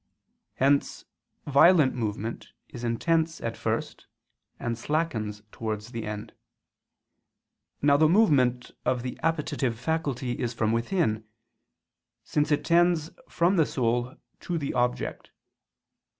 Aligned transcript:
Hence 0.55 1.05
violent 1.45 1.93
movement 1.93 2.53
is 2.69 2.83
intense 2.83 3.39
at 3.39 3.55
first, 3.55 4.07
and 4.59 4.75
slackens 4.75 5.43
towards 5.51 5.91
the 5.91 6.07
end. 6.07 6.33
Now 7.83 7.97
the 7.97 8.09
movement 8.09 8.71
of 8.83 9.03
the 9.03 9.19
appetitive 9.21 9.77
faculty 9.79 10.39
is 10.39 10.55
from 10.55 10.71
within: 10.71 11.25
since 12.23 12.51
it 12.51 12.65
tends 12.65 13.11
from 13.29 13.57
the 13.57 13.65
soul 13.67 14.15
to 14.39 14.57
the 14.57 14.73
object. 14.73 15.29